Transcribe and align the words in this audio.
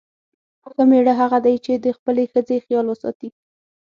ښه 0.71 0.83
میړه 0.89 1.13
هغه 1.21 1.37
دی 1.45 1.55
چې 1.65 1.73
د 1.75 1.85
خپلې 1.97 2.23
ښځې 2.31 2.57
خیال 2.65 2.85
وساتي. 2.89 3.29